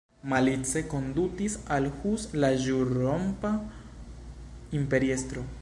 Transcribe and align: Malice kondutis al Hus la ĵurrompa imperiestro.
Malice 0.31 0.81
kondutis 0.93 1.57
al 1.75 1.85
Hus 1.99 2.25
la 2.45 2.51
ĵurrompa 2.65 3.55
imperiestro. 4.83 5.49